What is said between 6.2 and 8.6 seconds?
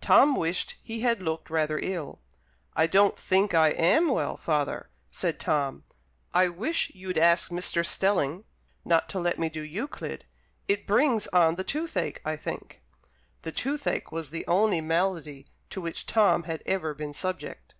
"I wish you'd ask Mr. Stelling